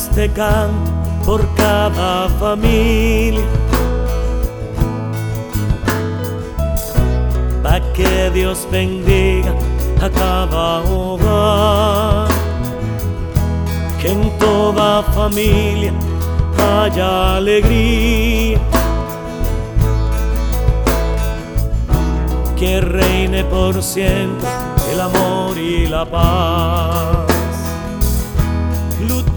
este 0.00 0.30
canto 0.30 0.90
por 1.26 1.46
cada 1.56 2.26
familia. 2.40 3.44
Pa' 7.62 7.80
que 7.92 8.30
Dios 8.30 8.66
bendiga 8.72 9.52
a 10.00 10.08
cada 10.08 10.80
hogar. 10.90 12.28
Que 14.00 14.12
en 14.12 14.22
toda 14.38 15.02
familia 15.02 15.92
haya 16.58 17.36
alegría. 17.36 18.58
Que 22.56 22.80
reine 22.80 23.44
por 23.44 23.82
siempre 23.82 24.48
el 24.92 25.00
amor 25.00 25.58
y 25.58 25.86
la 25.86 26.04
paz. 26.06 27.29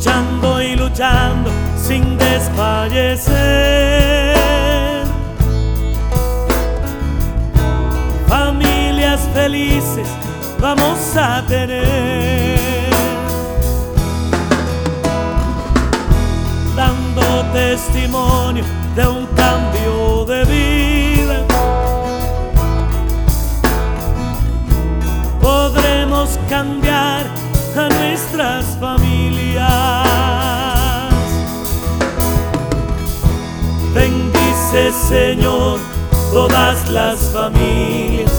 Luchando 0.03 0.62
y 0.62 0.75
luchando 0.75 1.49
sin 1.77 2.17
desfallecer. 2.17 4.35
Familias 8.27 9.21
felices 9.34 10.09
vamos 10.59 10.99
a 11.16 11.41
tener. 11.48 12.59
Dando 16.76 17.46
testimonio 17.54 18.65
de 18.98 19.07
un 19.07 19.26
cambio 19.27 20.26
de 20.26 20.43
vida. 20.43 21.46
Podremos 25.40 26.37
cambiar 26.49 27.24
a 27.76 27.90
nuestras 27.90 28.66
familias. 28.79 29.63
Bendice 33.93 34.91
Señor 35.07 35.80
todas 36.32 36.90
las 36.90 37.20
familias. 37.32 38.32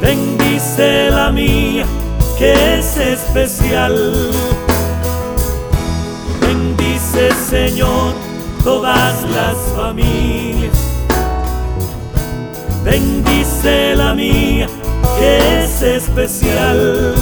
Bendice 0.00 1.10
la 1.10 1.30
mía 1.32 1.86
que 2.38 2.78
es 2.78 2.96
especial. 2.96 4.30
Bendice 6.40 7.32
Señor 7.48 8.14
todas 8.62 9.22
las 9.22 9.56
familias. 9.74 10.76
Bendice 12.84 13.96
la 13.96 14.14
mía 14.14 14.43
especial. 15.84 17.14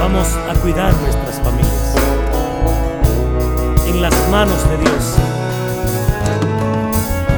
Vamos 0.00 0.28
a 0.48 0.54
cuidar 0.60 0.94
nuestras 0.94 1.40
familias 1.40 1.94
en 3.86 4.00
las 4.00 4.14
manos 4.30 4.68
de 4.70 4.78
Dios. 4.78 5.14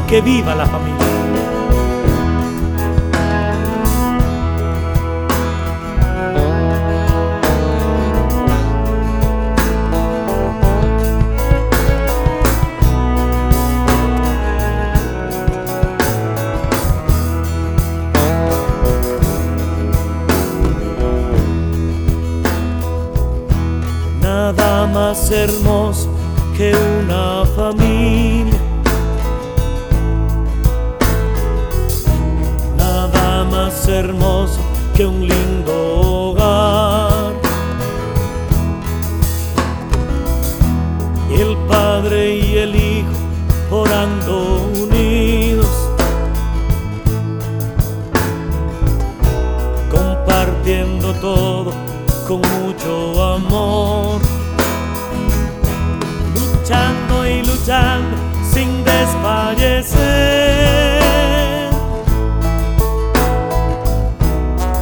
Que 0.07 0.21
viva 0.21 0.55
la 0.55 0.67
familia. 0.67 1.26
Nada 24.57 24.87
más 24.87 25.31
hermoso 25.31 26.09
que 26.57 26.73
una 27.01 27.45
familia. 27.55 28.61
Nada 32.77 33.45
más 33.45 33.87
hermoso 33.89 34.59
que 34.95 35.05
un 35.05 35.21
lindo 35.29 35.73
hogar. 36.01 37.35
El 41.31 41.57
padre 41.69 42.37
y 42.37 42.57
el 42.59 42.75
hijo 42.75 43.13
orando 43.71 44.71
unidos. 44.81 45.69
Compartiendo 49.91 51.13
todo 51.15 51.73
con 52.27 52.41
mucho 52.41 53.23
amor. 53.23 54.36
Luchando 56.69 57.25
y 57.25 57.45
luchando 57.45 58.17
sin 58.53 58.83
desfallecer. 58.83 60.01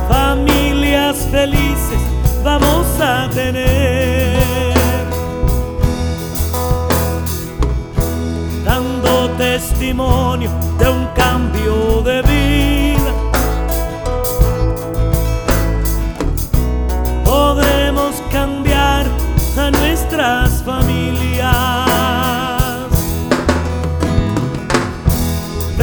Familias 0.09 1.29
felices 1.31 2.01
vamos 2.43 2.87
a 2.99 3.29
tener. 3.35 4.73
Dando 8.65 9.29
testimonio 9.37 10.51
de 10.79 10.89
un 10.89 11.07
cambio 11.15 12.01
de 12.01 12.23
vida. 12.23 12.84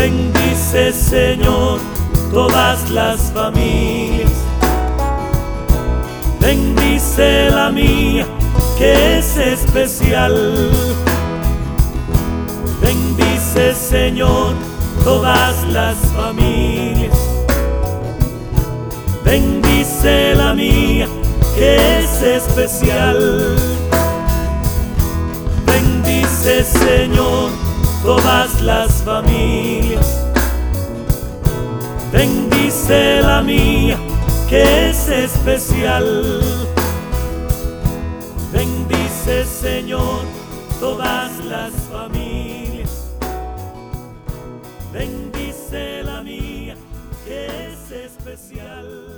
Bendice 0.02 0.92
Señor 0.94 1.80
todas 2.34 2.90
las 2.90 3.32
familias. 3.34 4.32
Bendice 6.40 7.52
la 7.52 7.70
mía 7.70 8.26
que 8.80 9.20
es 9.20 9.38
especial. 9.38 10.72
Bendice 12.82 13.76
Señor 13.76 14.56
todas 15.04 15.64
las 15.70 15.96
familias. 16.16 17.20
Bendice 19.24 20.34
la 20.34 20.56
mía 20.56 21.08
que 21.54 22.00
es 22.00 22.24
especial. 22.24 23.56
Bendice 25.68 26.64
Señor 26.64 27.71
todas 28.04 28.62
las 28.62 29.04
familias. 29.04 30.26
Bendice 32.12 33.22
la 33.22 33.42
mía 33.42 33.98
que 34.50 34.90
es 34.90 35.08
especial. 35.08 36.42
Bendice 38.52 39.46
Señor 39.46 40.26
todas 40.80 41.32
las 41.46 41.72
familias. 41.92 43.12
Bendice 44.92 46.04
la 46.04 46.22
mía 46.22 46.76
que 47.24 47.46
es 47.46 47.92
especial. 47.92 49.12